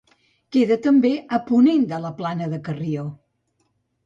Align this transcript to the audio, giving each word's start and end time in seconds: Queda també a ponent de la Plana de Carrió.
Queda 0.55 0.77
també 0.85 1.11
a 1.37 1.39
ponent 1.51 1.83
de 1.93 2.01
la 2.07 2.13
Plana 2.23 2.49
de 2.55 2.61
Carrió. 2.71 3.05